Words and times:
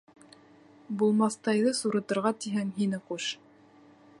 Булмаҫтайҙы 1.01 1.73
сурытырға 1.81 2.33
тиһәң, 2.45 2.73
һине 2.81 3.01
ҡуш. 3.11 3.29